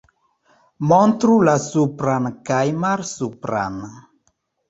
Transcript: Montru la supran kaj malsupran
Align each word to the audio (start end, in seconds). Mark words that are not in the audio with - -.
Montru 0.91 1.35
la 1.51 1.53
supran 1.65 2.31
kaj 2.51 2.63
malsupran 2.85 3.77